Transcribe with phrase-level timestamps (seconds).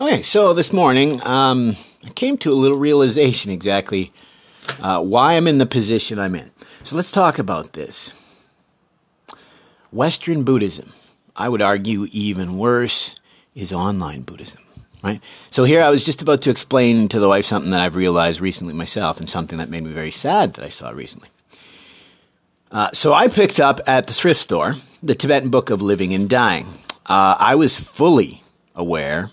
[0.00, 4.10] Okay, so this morning um, I came to a little realization exactly
[4.82, 6.50] uh, why I'm in the position I'm in.
[6.82, 8.10] So let's talk about this.
[9.92, 10.92] Western Buddhism,
[11.36, 13.14] I would argue even worse,
[13.54, 14.62] is online Buddhism.
[15.04, 15.22] Right?
[15.52, 18.40] So here I was just about to explain to the wife something that I've realized
[18.40, 21.28] recently myself and something that made me very sad that I saw recently.
[22.72, 24.74] Uh, so I picked up at the thrift store
[25.04, 26.66] the Tibetan Book of Living and Dying.
[27.06, 28.42] Uh, I was fully
[28.74, 29.30] aware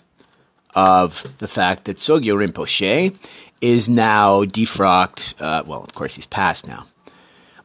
[0.76, 3.16] of the fact that Sogyal Rinpoche
[3.62, 5.40] is now defrocked.
[5.42, 6.88] Uh, well, of course, he's passed now.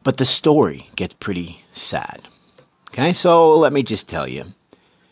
[0.03, 2.21] But the story gets pretty sad.
[2.89, 4.53] Okay, so let me just tell you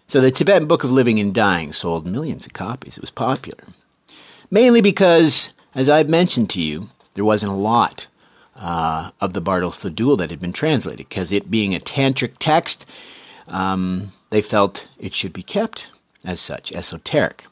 [0.08, 2.98] so the Tibetan Book of Living and Dying sold millions of copies.
[2.98, 3.64] It was popular.
[4.52, 8.08] Mainly because, as I've mentioned to you, there wasn't a lot
[8.56, 12.86] uh, of the Bardo Thodol that had been translated, because it being a tantric text,
[13.48, 15.88] um, they felt it should be kept
[16.24, 17.48] as such, esoteric.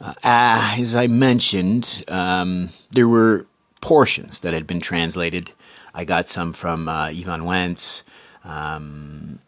[0.00, 3.46] Uh, as I mentioned, um, there were
[3.80, 5.52] portions that had been translated.
[5.94, 8.04] I got some from uh, Evans-Wentz.
[8.44, 9.40] Um,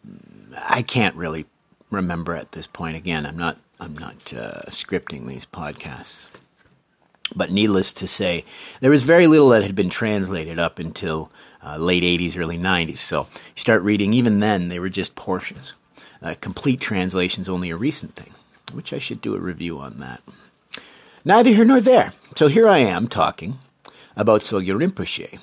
[0.57, 1.45] I can't really
[1.89, 2.97] remember at this point.
[2.97, 6.27] Again, I'm not I'm not uh, scripting these podcasts,
[7.35, 8.43] but needless to say,
[8.79, 11.31] there was very little that had been translated up until
[11.65, 12.97] uh, late '80s, early '90s.
[12.97, 14.13] So you start reading.
[14.13, 15.73] Even then, they were just portions.
[16.21, 18.33] Uh, complete translations only a recent thing,
[18.73, 20.21] which I should do a review on that.
[21.23, 22.13] Neither here nor there.
[22.35, 23.59] So here I am talking
[24.15, 25.39] about Sogyal Rinpoche.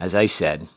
[0.00, 0.68] As I said,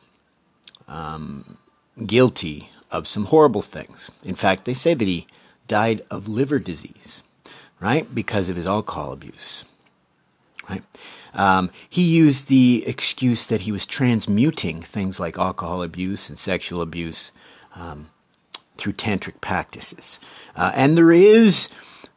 [0.87, 1.57] um,
[2.05, 4.11] guilty of some horrible things.
[4.23, 5.27] In fact, they say that he
[5.67, 7.23] died of liver disease,
[7.79, 8.13] right?
[8.13, 9.63] Because of his alcohol abuse,
[10.69, 10.83] right?
[11.33, 16.81] Um, he used the excuse that he was transmuting things like alcohol abuse and sexual
[16.81, 17.31] abuse
[17.75, 18.09] um,
[18.75, 20.19] through tantric practices.
[20.57, 21.69] Uh, and there is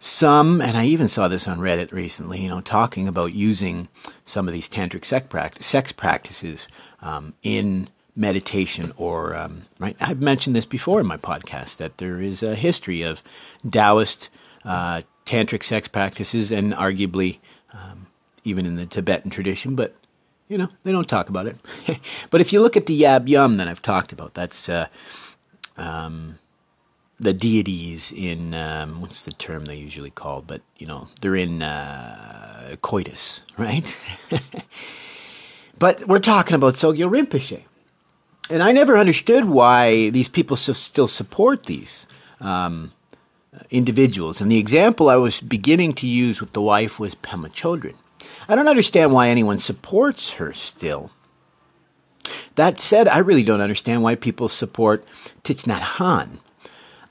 [0.05, 3.89] some, and I even saw this on Reddit recently, you know, talking about using
[4.23, 6.69] some of these tantric sex, practices
[7.01, 12.21] um, in meditation or um, right i've mentioned this before in my podcast that there
[12.21, 13.25] is a history of
[13.69, 14.31] taoist
[14.65, 17.39] uh, tantric sex practices and arguably
[17.73, 18.07] um,
[18.45, 19.97] even in the tibetan tradition but
[20.47, 21.57] you know they don't talk about it.
[22.31, 24.87] But if you look at the yab yum that i've talked about that's uh,
[25.77, 26.39] um,
[27.21, 31.63] the deities in um, what's the term they usually called but you know they're in
[31.63, 33.97] uh, coitus right
[35.79, 37.63] but we're talking about Sogyal Rinpoche
[38.51, 42.07] and I never understood why these people so still support these
[42.41, 42.93] um,
[43.71, 44.41] individuals.
[44.41, 47.95] And the example I was beginning to use with the wife was Pema Chodron.
[48.49, 51.11] I don't understand why anyone supports her still.
[52.57, 55.07] That said, I really don't understand why people support
[55.43, 56.39] Thich Hanh.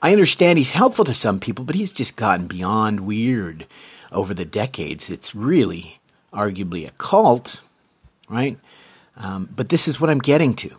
[0.04, 3.66] I understand he's helpful to some people, but he's just gotten beyond weird
[4.12, 5.08] over the decades.
[5.08, 5.98] It's really
[6.30, 7.62] arguably a cult,
[8.28, 8.58] right?
[9.16, 10.76] Um, but this is what I'm getting to.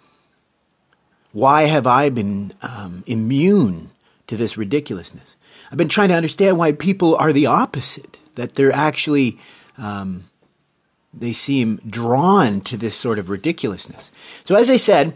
[1.31, 3.89] Why have I been um, immune
[4.27, 5.37] to this ridiculousness?
[5.71, 9.39] I've been trying to understand why people are the opposite, that they're actually,
[9.79, 10.25] um,
[11.11, 14.11] they seem drawn to this sort of ridiculousness.
[14.43, 15.15] So, as I said,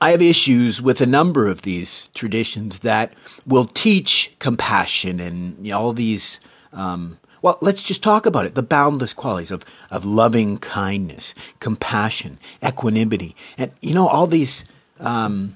[0.00, 3.14] I have issues with a number of these traditions that
[3.46, 6.40] will teach compassion and you know, all these.
[6.72, 8.54] Um, well, let's just talk about it.
[8.54, 14.64] The boundless qualities of, of loving kindness, compassion, equanimity, and you know all these
[15.00, 15.54] um,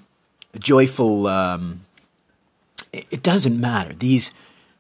[0.58, 1.26] joyful.
[1.26, 1.80] Um,
[2.92, 3.94] it, doesn't matter.
[3.94, 4.32] These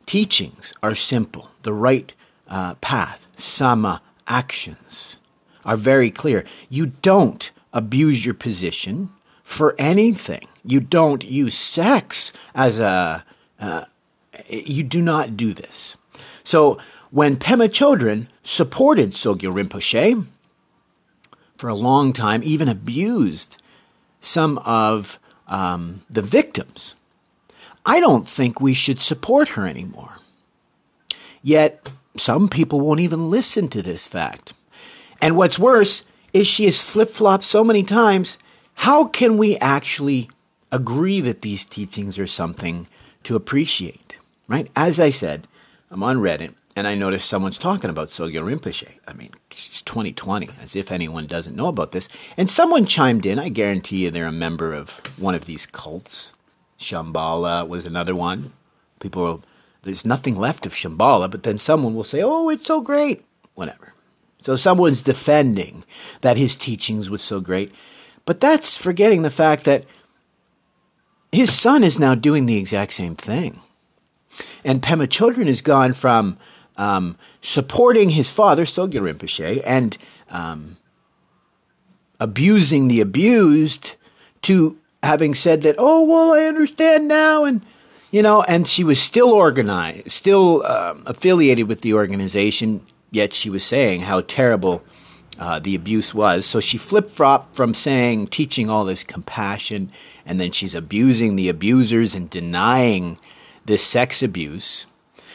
[0.06, 1.50] teachings are simple.
[1.62, 2.12] The right
[2.48, 5.16] uh, path, samma actions,
[5.64, 6.44] are very clear.
[6.68, 9.10] You don't abuse your position
[9.50, 10.46] for anything.
[10.64, 13.24] You don't use sex as a.
[13.58, 13.84] Uh,
[14.48, 15.96] you do not do this.
[16.44, 16.78] So
[17.10, 20.24] when Pema Chodron supported Sogyal Rinpoche
[21.58, 23.60] for a long time, even abused
[24.20, 25.18] some of
[25.48, 26.94] um, the victims,
[27.84, 30.20] I don't think we should support her anymore.
[31.42, 34.52] Yet, some people won't even listen to this fact.
[35.20, 38.38] And what's worse is she has flip flopped so many times.
[38.80, 40.30] How can we actually
[40.72, 42.86] agree that these teachings are something
[43.24, 44.16] to appreciate?
[44.48, 44.70] Right?
[44.74, 45.46] As I said,
[45.90, 48.98] I'm on Reddit and I noticed someone's talking about Sogyal Rinpoche.
[49.06, 52.08] I mean, it's 2020, as if anyone doesn't know about this.
[52.38, 53.38] And someone chimed in.
[53.38, 56.32] I guarantee you they're a member of one of these cults.
[56.78, 58.54] Shambhala was another one.
[58.98, 59.42] People, will,
[59.82, 63.26] there's nothing left of Shambhala, but then someone will say, oh, it's so great.
[63.54, 63.92] Whatever.
[64.38, 65.84] So someone's defending
[66.22, 67.74] that his teachings was so great.
[68.30, 69.84] But that's forgetting the fact that
[71.32, 73.60] his son is now doing the exact same thing.
[74.64, 76.38] And Pema Chodron has gone from
[76.76, 79.98] um, supporting his father, Sogyal Rinpoche, and
[80.30, 80.76] um,
[82.20, 83.96] abusing the abused
[84.42, 87.42] to having said that, oh, well, I understand now.
[87.44, 87.62] And,
[88.12, 93.50] you know, and she was still organized, still um, affiliated with the organization, yet she
[93.50, 94.84] was saying how terrible
[95.40, 96.46] uh, the abuse was.
[96.46, 99.90] So she flip flopped from saying, teaching all this compassion,
[100.24, 103.18] and then she's abusing the abusers and denying
[103.64, 104.86] this sex abuse.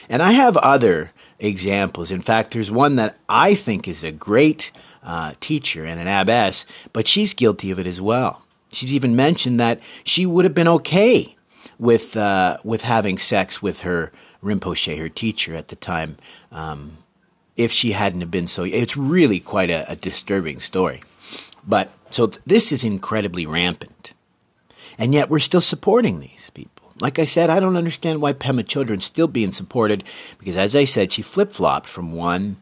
[0.07, 2.11] And I have other examples.
[2.11, 4.71] In fact, there's one that I think is a great
[5.03, 8.43] uh, teacher and an abbess, but she's guilty of it as well.
[8.71, 11.35] She's even mentioned that she would have been okay
[11.79, 14.11] with uh, with having sex with her
[14.43, 16.17] Rinpoche, her teacher at the time,
[16.51, 16.97] um,
[17.55, 18.63] if she hadn't have been so.
[18.63, 21.01] It's really quite a, a disturbing story.
[21.67, 24.13] But so th- this is incredibly rampant,
[24.97, 26.93] and yet we're still supporting these people.
[27.01, 30.03] Like I said, I don't understand why Pema Chodron's still being supported
[30.37, 32.57] because, as I said, she flip flopped from one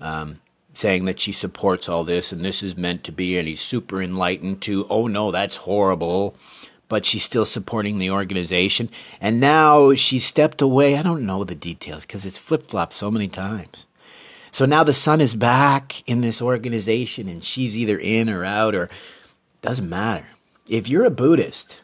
[0.00, 0.40] um,
[0.72, 4.00] saying that she supports all this and this is meant to be and he's super
[4.00, 6.36] enlightened to, oh no, that's horrible.
[6.88, 8.88] But she's still supporting the organization.
[9.20, 10.96] And now she stepped away.
[10.96, 13.87] I don't know the details because it's flip flopped so many times.
[14.58, 18.74] So now the son is back in this organization and she's either in or out
[18.74, 18.90] or
[19.62, 20.30] doesn't matter.
[20.68, 21.80] If you're a Buddhist,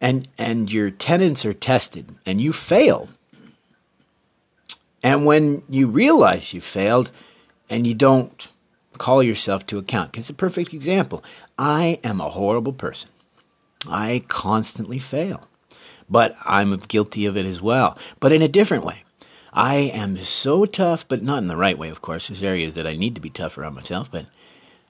[0.00, 3.10] and and your tenets are tested and you fail
[5.04, 7.12] and when you realize you failed
[7.70, 8.50] and you don't
[8.98, 11.22] call yourself to account because it's a perfect example.
[11.56, 13.10] I am a horrible person.
[13.88, 15.46] I constantly fail
[16.08, 19.03] but i'm guilty of it as well but in a different way
[19.54, 22.86] i am so tough but not in the right way of course there's areas that
[22.86, 24.26] i need to be tougher on myself but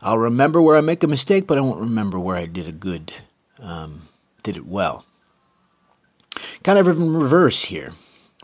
[0.02, 2.72] i'll remember where i make a mistake but i won't remember where i did a
[2.72, 3.12] good
[3.60, 4.08] um,
[4.44, 5.04] did it well.
[6.62, 7.92] Kind of in reverse here,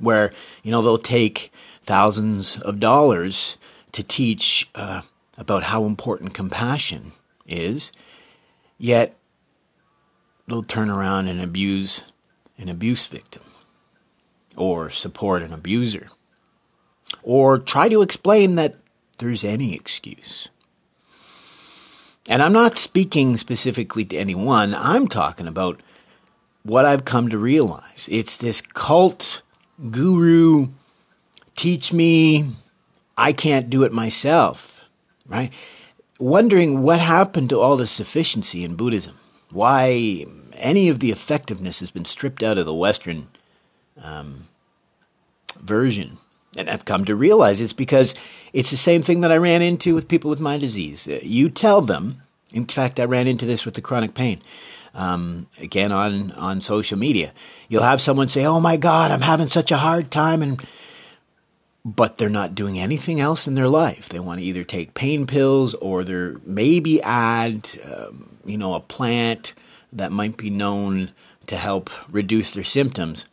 [0.00, 0.32] where
[0.62, 1.52] you know they'll take
[1.84, 3.56] thousands of dollars
[3.92, 5.02] to teach uh,
[5.38, 7.12] about how important compassion
[7.46, 7.92] is,
[8.78, 9.16] yet
[10.46, 12.04] they'll turn around and abuse
[12.58, 13.42] an abuse victim,
[14.60, 16.10] or support an abuser,
[17.22, 18.76] or try to explain that
[19.18, 20.48] there's any excuse.
[22.28, 25.80] And I'm not speaking specifically to anyone, I'm talking about
[26.62, 28.08] what I've come to realize.
[28.12, 29.40] It's this cult
[29.90, 30.68] guru,
[31.56, 32.50] teach me,
[33.16, 34.82] I can't do it myself,
[35.26, 35.52] right?
[36.18, 39.16] Wondering what happened to all the sufficiency in Buddhism.
[39.50, 43.28] Why any of the effectiveness has been stripped out of the Western
[44.02, 44.46] um,
[45.54, 46.18] version.
[46.56, 48.14] And I've come to realize it's because
[48.52, 51.06] it's the same thing that I ran into with people with my disease.
[51.08, 54.42] Uh, you tell them, in fact, I ran into this with the chronic pain.
[54.92, 57.32] Um, again, on, on social media,
[57.68, 60.42] you'll have someone say, Oh my God, I'm having such a hard time.
[60.42, 60.60] And,
[61.84, 64.08] but they're not doing anything else in their life.
[64.08, 68.80] They want to either take pain pills or they're maybe add, um, you know, a
[68.80, 69.54] plant
[69.92, 71.12] that might be known
[71.46, 73.26] to help reduce their symptoms.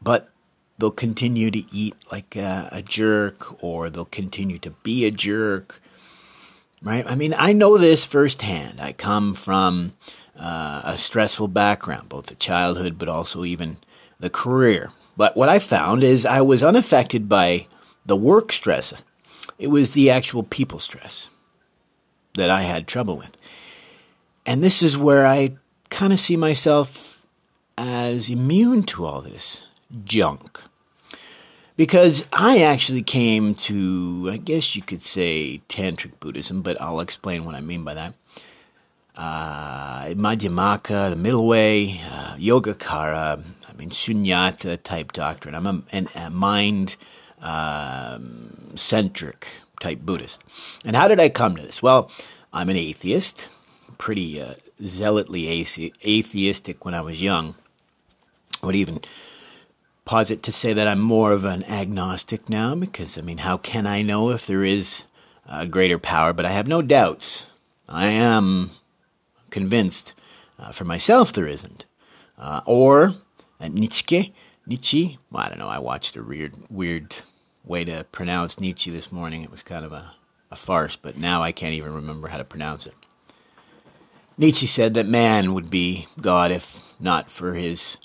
[0.00, 0.30] But
[0.78, 5.80] they'll continue to eat like a, a, jerk or they'll continue to be a jerk
[6.82, 7.06] right?
[7.10, 8.80] I mean i know this firsthand.
[8.80, 9.92] I come from
[10.38, 13.78] uh, a stressful background both the childhood but also even
[14.20, 14.92] the career.
[15.16, 17.66] But what i found is i was unaffected by
[18.04, 19.02] the work stress.
[19.58, 21.30] It was the actual people stress
[22.34, 23.36] that i had trouble with.
[24.44, 25.56] And this is where i
[25.88, 27.26] kind of see myself
[27.78, 29.62] as immune to all this
[30.04, 30.62] junk.
[31.76, 37.44] Because I actually came to, I guess you could say, Tantric Buddhism, but I'll explain
[37.44, 38.14] what I mean by that.
[39.14, 45.54] Uh, Madhyamaka, the middle way, uh, Yogacara, I mean, Shunyata type doctrine.
[45.54, 46.96] I'm a, an, a mind
[47.42, 49.46] um, centric
[49.80, 50.42] type Buddhist.
[50.84, 51.82] And how did I come to this?
[51.82, 52.10] Well,
[52.52, 53.48] I'm an atheist,
[53.98, 55.48] pretty uh, zealotly
[56.06, 57.54] atheistic when I was young.
[58.62, 59.00] Would even
[60.06, 63.86] posit to say that I'm more of an agnostic now because, I mean, how can
[63.86, 65.04] I know if there is
[65.46, 66.32] a greater power?
[66.32, 67.44] But I have no doubts.
[67.88, 68.70] I am
[69.50, 70.14] convinced
[70.58, 71.84] uh, for myself there isn't.
[72.38, 73.16] Uh, or
[73.60, 74.32] at Nietzsche,
[74.66, 77.16] Nietzsche, well, I don't know, I watched a weird, weird
[77.64, 79.42] way to pronounce Nietzsche this morning.
[79.42, 80.12] It was kind of a,
[80.50, 82.94] a farce, but now I can't even remember how to pronounce it.
[84.38, 87.96] Nietzsche said that man would be God if not for his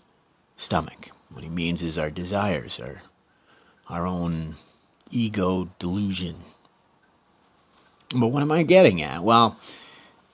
[0.55, 1.10] stomach.
[1.33, 3.01] What he means is our desires, our,
[3.87, 4.55] our own
[5.09, 6.35] ego delusion.
[8.15, 9.23] But what am I getting at?
[9.23, 9.57] Well,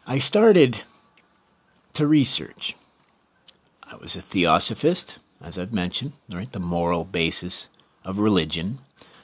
[0.05, 0.83] I started
[1.93, 2.75] to research.
[3.83, 7.69] I was a theosophist, as I've mentioned, right, the moral basis
[8.03, 8.79] of religion,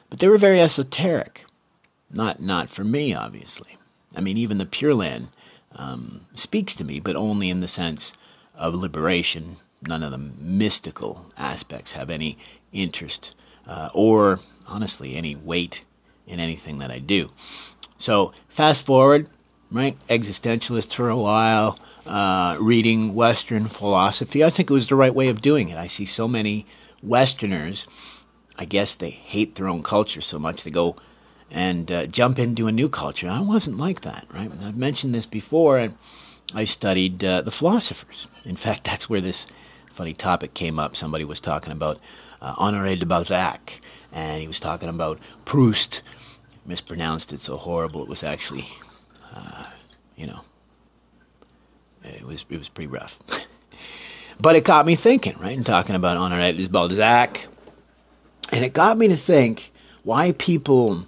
[0.09, 1.45] but they were very esoteric.
[2.11, 3.77] Not not for me, obviously.
[4.15, 5.29] I mean, even the Pure Land
[5.75, 8.13] um, speaks to me, but only in the sense
[8.55, 9.57] of liberation.
[9.87, 12.37] None of the mystical aspects have any
[12.71, 13.33] interest
[13.67, 15.83] uh, or, honestly, any weight
[16.27, 17.31] in anything that I do.
[17.97, 19.29] So, fast forward,
[19.71, 19.97] right?
[20.07, 24.43] Existentialist for a while, uh, reading Western philosophy.
[24.43, 25.77] I think it was the right way of doing it.
[25.77, 26.65] I see so many
[27.01, 27.85] Westerners,
[28.57, 30.95] I guess they hate their own culture so much, they go
[31.51, 33.29] and uh, jump into a new culture.
[33.29, 34.51] I wasn't like that, right?
[34.63, 35.95] I've mentioned this before, and
[36.53, 38.27] I studied uh, the philosophers.
[38.45, 39.47] In fact, that's where this
[39.93, 40.95] funny topic came up.
[40.95, 41.99] Somebody was talking about
[42.41, 43.79] uh, Honoré de Balzac,
[44.11, 46.01] and he was talking about Proust.
[46.65, 48.03] Mispronounced it so horrible.
[48.03, 48.65] It was actually,
[49.35, 49.69] uh,
[50.15, 50.41] you know,
[52.03, 53.19] it was it was pretty rough.
[54.41, 55.55] but it got me thinking, right?
[55.55, 57.47] And talking about Honoré de Balzac,
[58.51, 59.71] and it got me to think
[60.03, 61.05] why people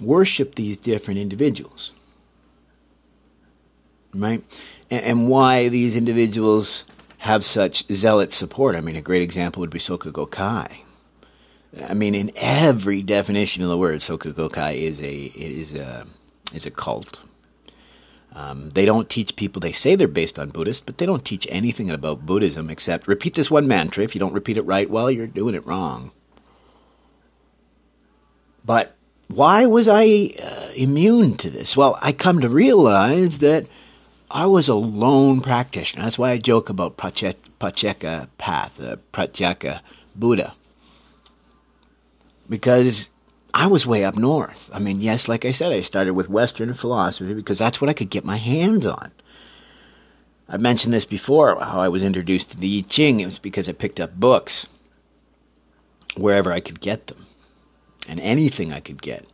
[0.00, 1.92] worship these different individuals,
[4.12, 4.42] right?
[4.90, 6.84] And, and why these individuals
[7.20, 8.74] have such zealot support.
[8.74, 10.84] I mean, a great example would be Soka Gakkai.
[11.88, 16.06] I mean, in every definition of the word, Soka Gakkai is a is a
[16.52, 17.20] is a cult.
[18.32, 19.60] Um, they don't teach people.
[19.60, 23.34] They say they're based on Buddhist, but they don't teach anything about Buddhism except repeat
[23.34, 24.02] this one mantra.
[24.02, 26.12] If you don't repeat it right, well, you're doing it wrong.
[28.64, 28.96] But
[29.28, 31.76] why was I uh, immune to this?
[31.76, 33.68] Well, I come to realize that
[34.30, 36.04] I was a lone practitioner.
[36.04, 39.80] That's why I joke about Pacceka path, uh, the Pratyeka
[40.14, 40.54] Buddha.
[42.48, 43.10] Because
[43.52, 44.70] I was way up north.
[44.72, 47.92] I mean, yes, like I said, I started with Western philosophy because that's what I
[47.92, 49.10] could get my hands on.
[50.48, 53.20] I mentioned this before, how I was introduced to the I Ching.
[53.20, 54.66] It was because I picked up books
[56.16, 57.26] wherever I could get them
[58.08, 59.26] and anything I could get.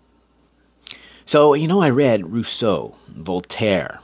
[1.24, 4.00] So, you know, I read Rousseau, Voltaire,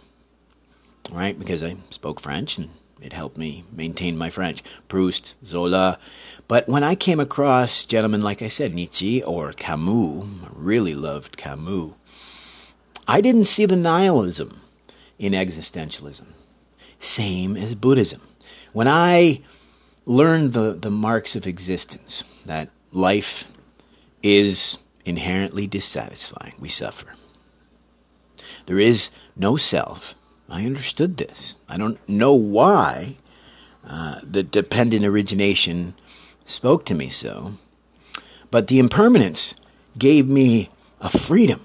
[1.11, 1.39] right?
[1.39, 4.63] Because I spoke French and it helped me maintain my French.
[4.89, 5.99] Proust, Zola.
[6.47, 11.37] But when I came across gentlemen like I said, Nietzsche or Camus, I really loved
[11.37, 11.95] Camus,
[13.09, 14.61] I didn't see the nihilism
[15.19, 16.27] in existentialism.
[17.01, 18.21] Same as Buddhism.
[18.73, 19.41] When I
[20.07, 23.45] learned the, the marks of existence, that life
[24.23, 26.55] is inherently dissatisfying.
[26.61, 27.15] We suffer.
[28.67, 30.15] There is no self.
[30.53, 31.57] I understood this.
[31.67, 33.17] I don't know why
[33.89, 35.95] uh, the dependent origination
[36.45, 37.55] spoke to me so,
[38.51, 39.55] but the impermanence
[39.99, 40.69] gave me
[41.01, 41.63] a freedom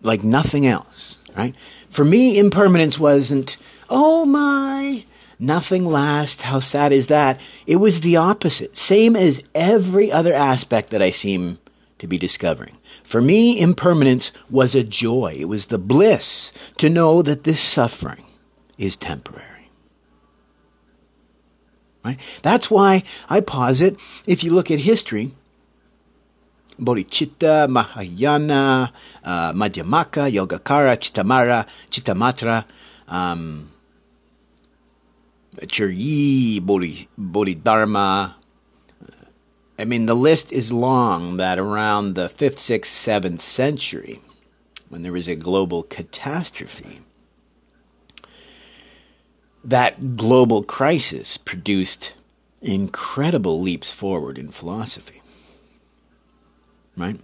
[0.00, 1.54] like nothing else, right?
[1.90, 3.58] For me, impermanence wasn't,
[3.90, 5.04] oh my,
[5.38, 7.38] nothing lasts, how sad is that?
[7.66, 11.58] It was the opposite, same as every other aspect that I seem
[11.98, 12.76] to be discovering.
[13.02, 15.36] For me, impermanence was a joy.
[15.38, 18.26] It was the bliss to know that this suffering
[18.78, 19.70] is temporary.
[22.04, 22.40] Right?
[22.42, 25.32] That's why I posit, if you look at history,
[26.78, 28.92] Bodhicitta, Mahayana,
[29.24, 32.64] uh, Madhyamaka, Yogacara, Chittamatra, Chittamatra,
[33.08, 33.70] um,
[35.62, 38.36] Churyi, Bodhi, Bodhidharma,
[39.78, 44.20] I mean, the list is long that around the 5th, 6th, 7th century,
[44.88, 47.00] when there was a global catastrophe,
[49.62, 52.14] that global crisis produced
[52.62, 55.20] incredible leaps forward in philosophy.
[56.96, 57.20] Right?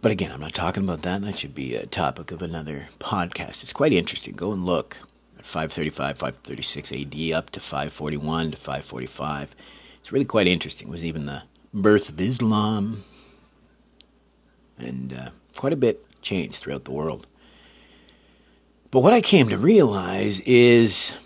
[0.00, 1.22] But again, I'm not talking about that.
[1.22, 3.62] That should be a topic of another podcast.
[3.62, 4.34] It's quite interesting.
[4.34, 4.98] Go and look
[5.38, 9.56] at 535, 536 AD up to 541 to 545
[10.06, 10.86] it's really quite interesting.
[10.86, 11.42] It was even the
[11.74, 13.02] birth of Islam,
[14.78, 17.26] and uh, quite a bit changed throughout the world.
[18.92, 21.18] But what I came to realize is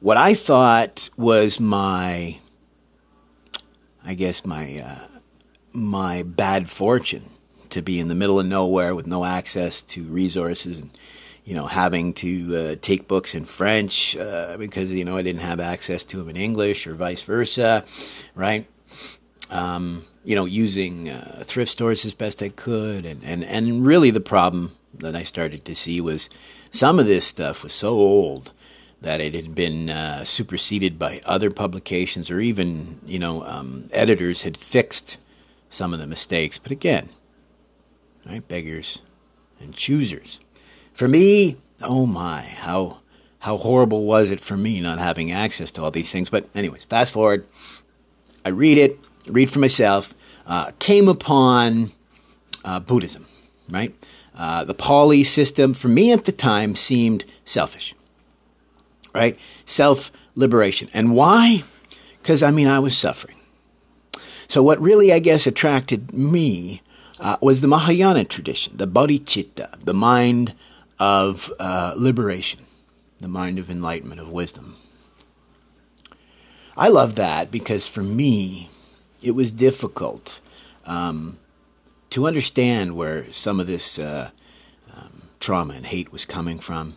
[0.00, 2.38] what I thought was my,
[4.04, 5.18] I guess my uh,
[5.72, 7.30] my bad fortune
[7.70, 10.90] to be in the middle of nowhere with no access to resources and
[11.46, 15.42] you know, having to uh, take books in French uh, because you know I didn't
[15.42, 17.84] have access to them in English or vice versa,
[18.34, 18.66] right?
[19.48, 24.10] Um, you know, using uh, thrift stores as best I could, and, and and really
[24.10, 26.28] the problem that I started to see was
[26.72, 28.50] some of this stuff was so old
[29.00, 34.42] that it had been uh, superseded by other publications, or even you know um, editors
[34.42, 35.16] had fixed
[35.70, 36.58] some of the mistakes.
[36.58, 37.10] But again,
[38.26, 39.00] right, beggars
[39.60, 40.40] and choosers.
[40.96, 43.00] For me, oh my, how
[43.40, 46.30] how horrible was it for me not having access to all these things?
[46.30, 47.46] But, anyways, fast forward.
[48.46, 48.98] I read it,
[49.28, 50.14] read for myself,
[50.46, 51.92] uh, came upon
[52.64, 53.26] uh, Buddhism,
[53.68, 53.94] right?
[54.34, 57.94] Uh, the Pali system, for me at the time, seemed selfish,
[59.14, 59.38] right?
[59.66, 60.88] Self liberation.
[60.94, 61.62] And why?
[62.22, 63.36] Because, I mean, I was suffering.
[64.48, 66.80] So, what really, I guess, attracted me
[67.20, 70.54] uh, was the Mahayana tradition, the bodhicitta, the mind
[70.98, 72.66] of uh, liberation,
[73.18, 74.76] the mind of enlightenment, of wisdom.
[76.76, 78.68] I love that because for me,
[79.22, 80.40] it was difficult
[80.84, 81.38] um,
[82.10, 84.30] to understand where some of this uh,
[84.94, 86.96] um, trauma and hate was coming from.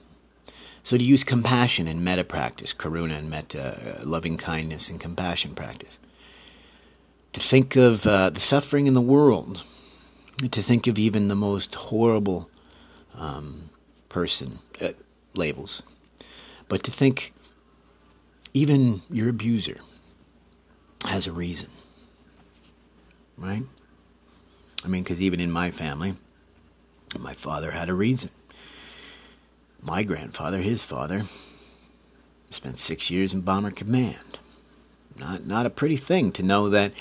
[0.83, 5.55] So to use compassion and metta practice, karuna and metta, uh, loving kindness and compassion
[5.55, 5.97] practice.
[7.33, 9.63] To think of uh, the suffering in the world,
[10.49, 12.49] to think of even the most horrible
[13.13, 13.69] um,
[14.09, 14.89] person uh,
[15.33, 15.83] labels,
[16.67, 17.33] but to think
[18.53, 19.77] even your abuser
[21.05, 21.69] has a reason,
[23.37, 23.63] right?
[24.83, 26.15] I mean, because even in my family,
[27.17, 28.31] my father had a reason.
[29.81, 31.23] My grandfather, his father,
[32.49, 34.39] spent six years in Bomber Command.
[35.17, 36.93] Not, not a pretty thing to know that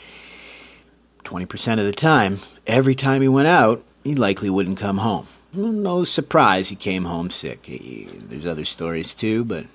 [1.25, 5.29] 20% of the time, every time he went out, he likely wouldn't come home.
[5.53, 7.67] No surprise he came home sick.
[7.67, 9.67] He, there's other stories too, but.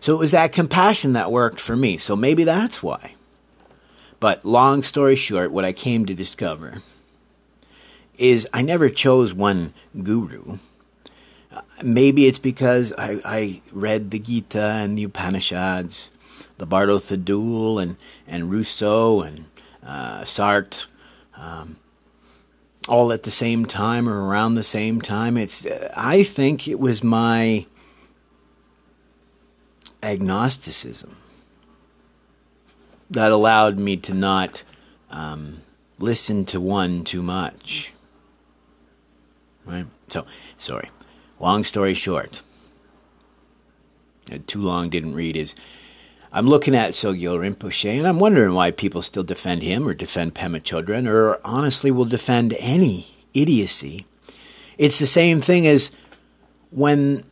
[0.00, 1.98] So it was that compassion that worked for me.
[1.98, 3.16] So maybe that's why.
[4.18, 6.82] But long story short, what I came to discover
[8.16, 10.58] is I never chose one guru.
[11.82, 16.10] Maybe it's because I, I read the Gita and the Upanishads,
[16.58, 19.46] the Bardo Thodol and, and Rousseau and
[19.82, 20.86] uh, Sartre,
[21.36, 21.76] um,
[22.88, 25.36] all at the same time or around the same time.
[25.36, 27.66] It's I think it was my
[30.02, 31.16] agnosticism
[33.10, 34.62] that allowed me to not
[35.10, 35.62] um,
[35.98, 37.92] listen to one too much.
[39.64, 39.86] Right?
[40.08, 40.88] So, sorry.
[41.38, 42.42] Long story short,
[44.46, 45.54] too long didn't read is
[46.32, 50.34] I'm looking at Sogyal Rinpoche and I'm wondering why people still defend him or defend
[50.34, 54.06] Pema Chodron or honestly will defend any idiocy.
[54.78, 55.90] It's the same thing as
[56.70, 57.24] when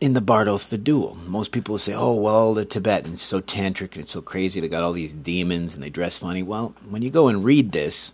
[0.00, 1.26] in the Bardo Thodol.
[1.26, 4.60] Most people say, oh, well, the Tibetans, so tantric and it's so crazy.
[4.60, 6.42] They got all these demons and they dress funny.
[6.42, 8.12] Well, when you go and read this,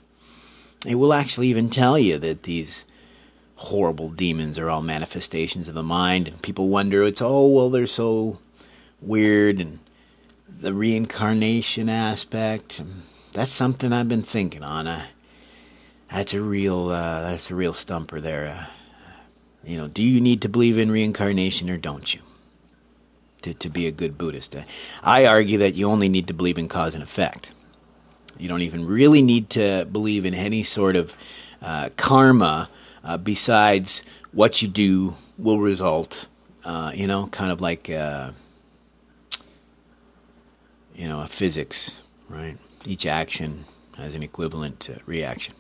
[0.85, 2.87] it will actually even tell you that these
[3.57, 6.27] horrible demons are all manifestations of the mind.
[6.27, 8.41] And people wonder, it's, oh, well, they're so
[9.01, 9.61] weird.
[9.61, 9.79] And
[10.61, 12.83] the reincarnation aspect,
[13.33, 14.87] that's something I've been thinking on.
[14.87, 15.05] Uh,
[16.11, 18.47] that's a real, uh, that's a real stumper there.
[18.47, 18.67] Uh,
[19.65, 22.21] you know, do you need to believe in reincarnation or don't you?
[23.43, 24.57] To, to be a good Buddhist.
[25.03, 27.53] I argue that you only need to believe in cause and effect.
[28.39, 31.15] You don't even really need to believe in any sort of
[31.61, 32.71] uh, karma
[33.03, 36.27] uh, besides what you do will result,
[36.65, 38.31] uh, you know, kind of like, uh,
[40.95, 42.57] you know, a physics, right?
[42.87, 43.65] Each action
[43.97, 45.55] has an equivalent reaction.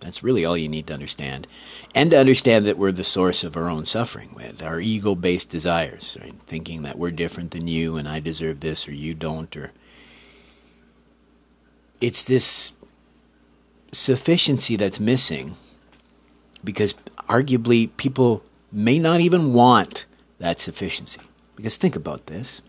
[0.00, 1.46] That's really all you need to understand.
[1.94, 5.48] And to understand that we're the source of our own suffering, with our ego based
[5.48, 6.34] desires, right?
[6.46, 9.72] Thinking that we're different than you and I deserve this or you don't, or
[12.00, 12.74] it's this
[13.92, 15.56] sufficiency that's missing
[16.62, 16.94] because
[17.28, 20.04] arguably people may not even want
[20.38, 21.20] that sufficiency.
[21.56, 22.60] Because think about this.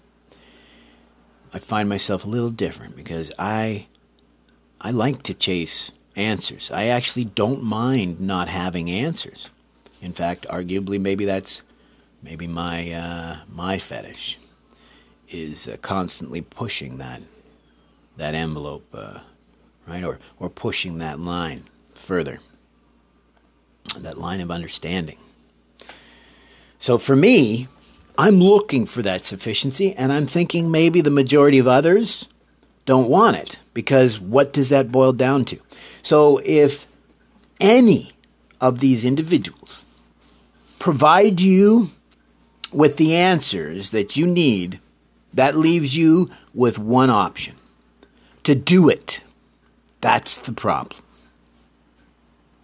[1.55, 3.87] I find myself a little different because I
[4.81, 6.69] I like to chase answers.
[6.69, 9.49] I actually don't mind not having answers.
[10.01, 11.63] In fact, arguably, maybe that's
[12.21, 14.37] maybe my uh, my fetish
[15.29, 17.21] is uh, constantly pushing that
[18.17, 19.21] that envelope, uh,
[19.87, 21.63] right, or or pushing that line
[21.93, 22.41] further,
[23.97, 25.19] that line of understanding.
[26.79, 27.69] So for me,
[28.17, 32.30] I'm looking for that sufficiency, and I'm thinking maybe the majority of others
[32.86, 35.60] don't want it because what does that boil down to?
[36.01, 36.88] So if
[37.60, 38.13] any
[38.62, 39.84] of these individuals
[40.80, 41.91] provide you
[42.71, 44.80] with the answers that you need,
[45.34, 47.56] that leaves you with one option
[48.43, 49.21] to do it.
[50.01, 51.01] That's the problem.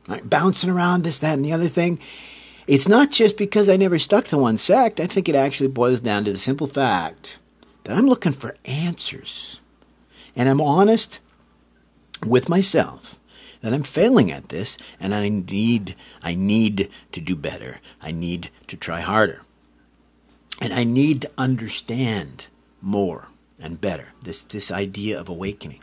[0.07, 0.27] Right?
[0.29, 1.99] Bouncing around this, that, and the other thing.
[2.67, 4.99] It's not just because I never stuck to one sect.
[4.99, 7.39] I think it actually boils down to the simple fact
[7.83, 9.59] that I'm looking for answers.
[10.35, 11.19] And I'm honest
[12.25, 13.17] with myself
[13.61, 17.79] that I'm failing at this and I need I need to do better.
[18.01, 19.43] I need to try harder.
[20.61, 22.47] And I need to understand
[22.81, 25.81] more and better this, this idea of awakening.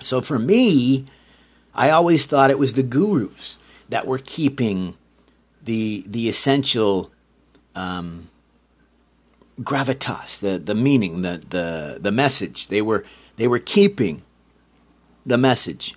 [0.00, 1.06] So for me,
[1.74, 3.58] I always thought it was the gurus
[3.88, 4.96] that were keeping
[5.66, 7.10] the the essential
[7.74, 8.30] um,
[9.60, 12.68] gravitas, the, the meaning, the, the the message.
[12.68, 13.04] They were
[13.36, 14.22] they were keeping
[15.24, 15.94] the message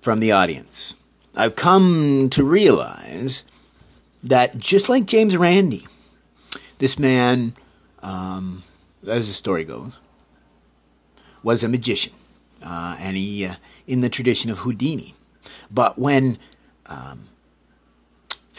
[0.00, 0.94] from the audience.
[1.34, 3.44] I've come to realize
[4.22, 5.86] that just like James Randi,
[6.78, 7.54] this man,
[8.02, 8.62] um,
[9.06, 10.00] as the story goes,
[11.42, 12.12] was a magician,
[12.64, 13.54] uh, and he, uh,
[13.86, 15.14] in the tradition of Houdini.
[15.70, 16.38] But when
[16.86, 17.28] um,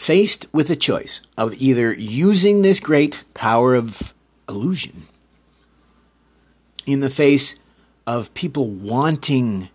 [0.04, 4.12] faced with a choice of either using this great power of
[4.46, 5.04] illusion
[6.84, 7.58] in the face
[8.06, 9.70] of people wanting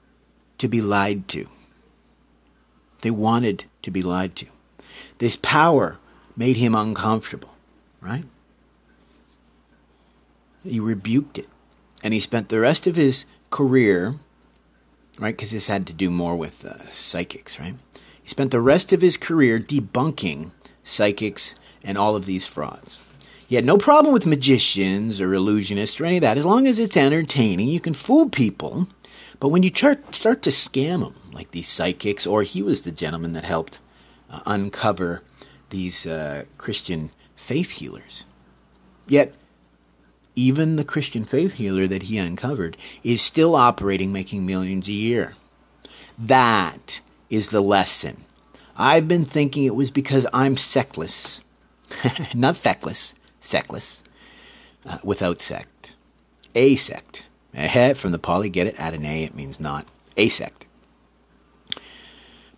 [0.60, 1.50] to be lied to,
[3.02, 4.46] they wanted to be lied to.
[5.18, 5.98] This power
[6.38, 7.56] made him uncomfortable,
[8.00, 8.26] right?
[10.64, 11.48] He rebuked it.
[12.04, 14.16] And he spent the rest of his career,
[15.18, 15.36] right?
[15.36, 17.74] Because this had to do more with uh, psychics, right?
[18.30, 20.52] He spent the rest of his career debunking
[20.84, 23.00] psychics and all of these frauds.
[23.48, 26.38] He had no problem with magicians or illusionists or any of that.
[26.38, 28.88] As long as it's entertaining, you can fool people.
[29.40, 33.34] But when you start, to scam them, like these psychics, or he was the gentleman
[33.34, 33.80] that helped
[34.30, 35.24] uh, uncover
[35.72, 38.26] these uh, Christian faith healers.
[39.08, 39.34] Yet,
[40.36, 45.34] even the Christian faith healer that he uncovered is still operating, making millions a year.
[46.16, 48.24] That is the lesson.
[48.76, 51.44] I've been thinking it was because I'm sectless,
[52.34, 54.04] not feckless, sectless,
[54.86, 55.94] uh, without sect.
[56.56, 57.26] A sect.
[57.98, 58.80] From the Pali, get it?
[58.80, 59.86] Add an A, it means not.
[60.18, 60.66] A sect.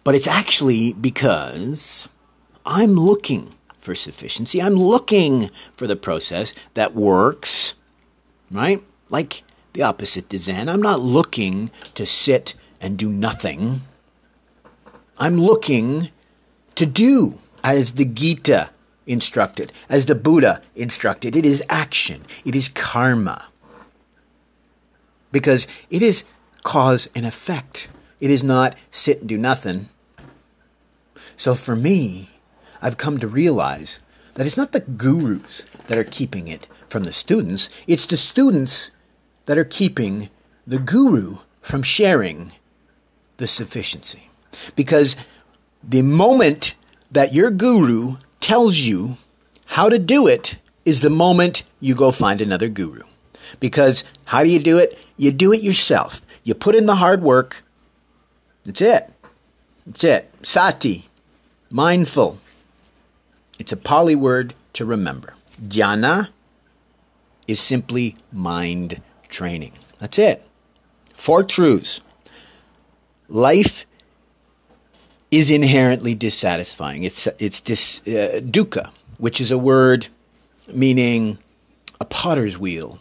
[0.03, 2.10] But it's actually because
[2.65, 4.62] I'm looking for sufficiency.
[4.62, 7.73] I'm looking for the process that works,
[8.51, 8.84] right?
[9.10, 10.69] Like the opposite to Zen.
[10.69, 13.81] I'm not looking to sit and do nothing.
[15.21, 16.10] I'm looking
[16.73, 18.71] to do as the Gita
[19.05, 21.36] instructed, as the Buddha instructed.
[21.36, 23.49] It is action, it is karma.
[25.31, 26.25] Because it is
[26.63, 27.88] cause and effect.
[28.19, 29.89] It is not sit and do nothing.
[31.36, 32.31] So for me,
[32.81, 33.99] I've come to realize
[34.34, 38.89] that it's not the gurus that are keeping it from the students, it's the students
[39.45, 40.29] that are keeping
[40.65, 42.53] the guru from sharing
[43.38, 44.30] the sufficiency.
[44.75, 45.15] Because
[45.83, 46.75] the moment
[47.11, 49.17] that your guru tells you
[49.67, 53.03] how to do it is the moment you go find another guru.
[53.59, 54.97] Because how do you do it?
[55.17, 56.21] You do it yourself.
[56.43, 57.63] You put in the hard work.
[58.63, 59.11] That's it.
[59.85, 60.33] That's it.
[60.41, 61.09] Sati,
[61.69, 62.39] mindful.
[63.59, 65.35] It's a Pali word to remember.
[65.61, 66.29] Dhyana
[67.47, 69.73] is simply mind training.
[69.99, 70.43] That's it.
[71.13, 72.01] Four truths.
[73.27, 73.85] Life
[75.31, 77.03] is inherently dissatisfying.
[77.03, 80.09] It's it's dis, uh, dukkha, which is a word
[80.71, 81.37] meaning
[81.99, 82.99] a potter's wheel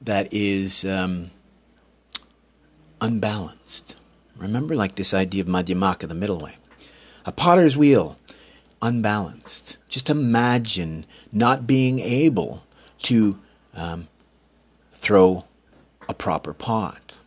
[0.00, 1.30] that is um,
[3.00, 3.96] unbalanced.
[4.36, 6.56] Remember, like this idea of madhyamaka, the middle way.
[7.26, 8.18] A potter's wheel,
[8.80, 9.76] unbalanced.
[9.88, 12.64] Just imagine not being able
[13.02, 13.38] to
[13.74, 14.08] um,
[14.92, 15.44] throw
[16.08, 17.18] a proper pot.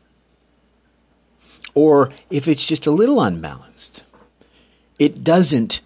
[1.75, 4.05] Or if it's just a little unbalanced,
[4.99, 5.81] it doesn't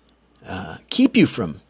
[0.46, 1.62] uh, keep you from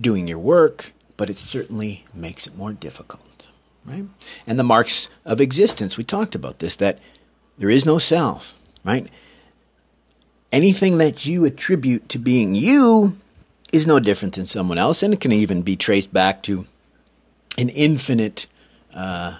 [0.00, 3.46] doing your work, but it certainly makes it more difficult,
[3.84, 4.04] right?
[4.46, 6.98] And the marks of existence, we talked about this, that
[7.58, 9.08] there is no self, right?
[10.50, 13.16] Anything that you attribute to being you
[13.72, 16.66] is no different than someone else, and it can even be traced back to
[17.58, 18.46] an infinite
[18.94, 19.38] uh,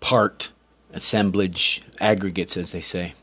[0.00, 0.50] part
[0.92, 3.14] assemblage, aggregates, as they say.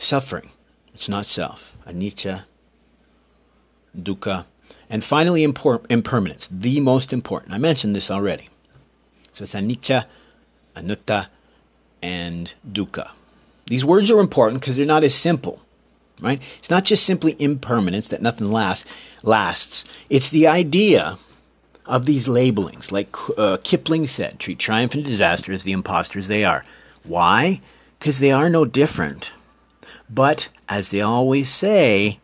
[0.00, 0.48] Suffering,
[0.94, 1.76] it's not self.
[1.86, 2.44] Anicca,
[3.94, 4.46] dukkha,
[4.88, 7.52] and finally impor- impermanence, the most important.
[7.52, 8.48] I mentioned this already.
[9.32, 10.06] So it's anicca,
[10.74, 11.28] anatta,
[12.02, 13.10] and dukkha.
[13.66, 15.60] These words are important because they're not as simple,
[16.18, 16.42] right?
[16.58, 18.90] It's not just simply impermanence that nothing lasts.
[19.22, 19.84] Lasts.
[20.08, 21.18] It's the idea
[21.84, 26.42] of these labelings, like uh, Kipling said, treat triumph and disaster as the impostors they
[26.42, 26.64] are.
[27.04, 27.60] Why?
[27.98, 29.34] Because they are no different.
[30.12, 32.20] But as they always say,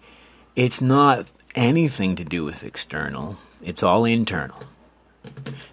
[0.56, 3.38] it's not anything to do with external.
[3.62, 4.58] It's all internal.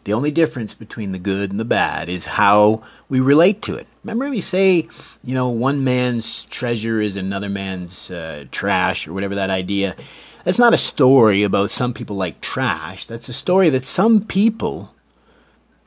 [0.04, 3.88] The only difference between the good and the bad is how we relate to it.
[4.04, 4.88] Remember, we say,
[5.24, 9.96] you know, one man's treasure is another man's uh, trash, or whatever that idea.
[10.44, 13.06] That's not a story about some people like trash.
[13.06, 14.94] That's a story that some people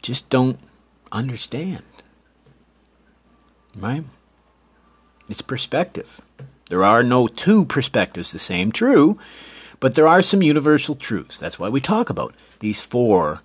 [0.01, 0.59] just don't
[1.13, 1.85] understand.
[3.77, 4.05] Right?
[5.29, 6.21] It's perspective.
[6.69, 9.19] There are no two perspectives the same, true,
[9.81, 11.39] but there are some universal truths.
[11.39, 13.43] That's why we talk about these four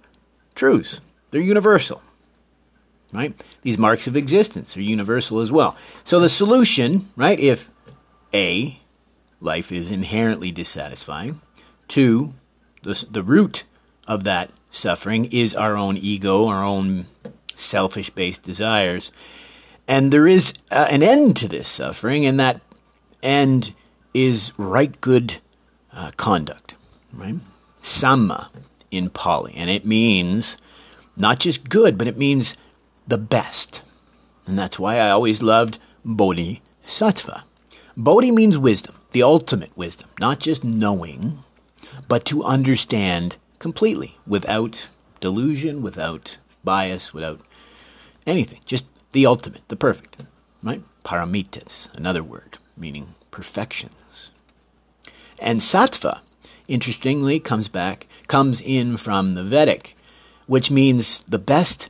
[0.55, 1.01] truths.
[1.29, 2.01] They're universal.
[3.13, 3.33] Right?
[3.61, 5.75] These marks of existence are universal as well.
[6.03, 7.69] So the solution, right, if
[8.33, 8.79] A,
[9.41, 11.41] life is inherently dissatisfying,
[11.87, 12.33] two,
[12.83, 13.65] the, the root
[14.07, 17.05] of that suffering is our own ego, our own
[17.53, 19.11] selfish based desires.
[19.87, 22.61] And there is uh, an end to this suffering, and that
[23.21, 23.73] end
[24.13, 25.39] is right good
[25.93, 26.75] uh, conduct,
[27.13, 27.35] right?
[27.81, 28.49] Samma
[28.89, 30.57] in Pali, and it means
[31.17, 32.55] not just good, but it means
[33.07, 33.81] the best.
[34.45, 37.43] And that's why I always loved Bodhisattva.
[37.97, 41.39] Bodhi means wisdom, the ultimate wisdom, not just knowing,
[42.07, 44.89] but to understand completely without
[45.19, 47.41] delusion, without bias, without
[48.25, 48.59] anything.
[48.65, 50.25] Just the ultimate, the perfect,
[50.63, 50.81] right?
[51.03, 54.31] Paramitas, another word meaning perfections.
[55.39, 56.21] And sattva,
[56.67, 59.95] interestingly, comes back, comes in from the Vedic,
[60.47, 61.89] which means the best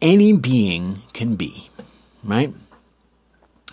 [0.00, 1.70] any being can be,
[2.24, 2.52] right?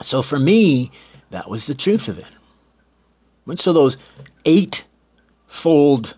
[0.02, 0.92] So for me,
[1.32, 3.60] that was the truth of it.
[3.60, 3.98] So those
[4.46, 4.86] eight
[5.48, 6.16] fold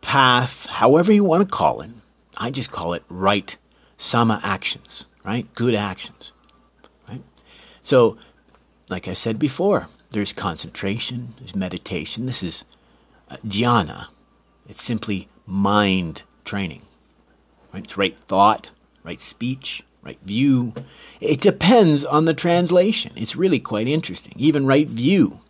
[0.00, 1.90] path, however you want to call it,
[2.36, 3.56] I just call it right
[3.98, 5.52] samma actions, right?
[5.54, 6.32] Good actions,
[7.08, 7.22] right?
[7.82, 8.16] So,
[8.88, 12.26] like I said before, there's concentration, there's meditation.
[12.26, 12.64] This is
[13.30, 14.06] uh, jhana.
[14.68, 16.82] It's simply mind training,
[17.72, 17.84] right?
[17.84, 18.70] It's right thought,
[19.02, 20.74] right speech, right view.
[21.20, 23.12] It depends on the translation.
[23.16, 24.34] It's really quite interesting.
[24.36, 25.40] Even right view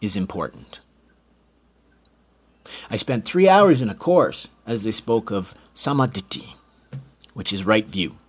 [0.00, 0.80] is important.
[2.88, 6.54] I spent three hours in a course as they spoke of samaditi,
[7.34, 8.19] which is right view.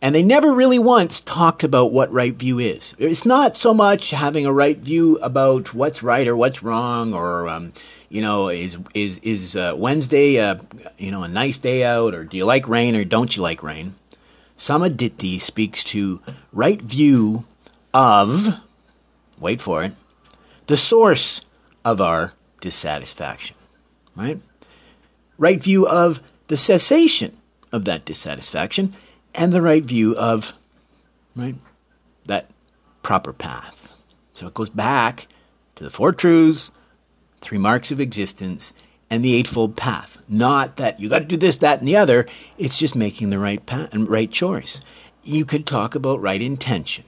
[0.00, 2.94] And they never really once talked about what right view is.
[2.98, 7.48] It's not so much having a right view about what's right or what's wrong, or
[7.48, 7.72] um,
[8.08, 10.58] you know, is is is uh, Wednesday, uh,
[10.98, 13.62] you know, a nice day out, or do you like rain or don't you like
[13.62, 13.96] rain?
[14.56, 16.20] Samaditi speaks to
[16.52, 17.44] right view
[17.92, 18.60] of,
[19.38, 19.92] wait for it,
[20.66, 21.42] the source
[21.84, 23.56] of our dissatisfaction,
[24.16, 24.40] right?
[25.38, 27.36] Right view of the cessation
[27.72, 28.94] of that dissatisfaction
[29.34, 30.52] and the right view of,
[31.36, 31.54] right,
[32.26, 32.50] that
[33.02, 33.92] proper path.
[34.34, 35.26] So it goes back
[35.76, 36.70] to the four truths,
[37.40, 38.72] three marks of existence,
[39.10, 40.24] and the eightfold path.
[40.28, 42.26] Not that you got to do this, that, and the other.
[42.58, 44.80] It's just making the right path and right choice.
[45.22, 47.04] You could talk about right intention.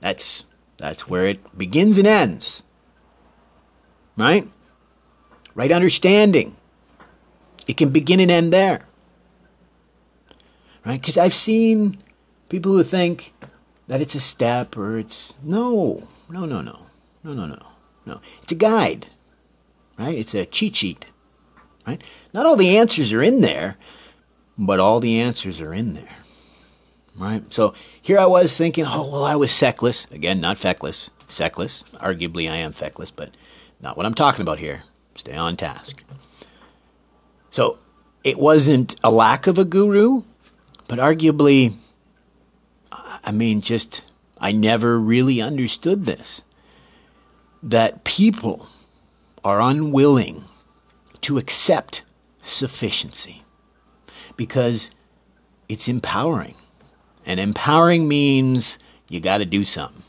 [0.00, 2.62] That's that's where it begins and ends.
[4.16, 4.48] Right?
[5.54, 6.56] Right understanding.
[7.66, 8.86] It can begin and end there.
[10.84, 11.00] Right?
[11.00, 11.98] Because I've seen
[12.48, 13.34] people who think
[13.88, 16.78] that it's a step or it's no, no, no, no,
[17.24, 17.58] no, no, no,
[18.06, 18.20] no.
[18.42, 19.08] It's a guide.
[19.98, 20.18] Right?
[20.18, 21.06] It's a cheat sheet.
[21.86, 22.02] Right?
[22.32, 23.76] Not all the answers are in there,
[24.56, 26.16] but all the answers are in there.
[27.16, 27.52] Right?
[27.52, 30.06] So here I was thinking, oh, well, I was feckless.
[30.10, 31.10] Again, not feckless.
[31.26, 31.82] Seckless.
[31.94, 33.30] Arguably, I am feckless, but
[33.80, 34.84] not what I'm talking about here.
[35.16, 36.04] Stay on task.
[37.50, 37.78] So
[38.24, 40.22] it wasn't a lack of a guru,
[40.92, 41.74] but arguably,
[43.24, 44.04] I mean, just,
[44.36, 46.42] I never really understood this.
[47.62, 48.68] That people
[49.42, 50.44] are unwilling
[51.22, 52.02] to accept
[52.42, 53.42] sufficiency
[54.36, 54.90] because
[55.66, 56.56] it's empowering.
[57.24, 58.78] And empowering means
[59.08, 60.01] you got to do something.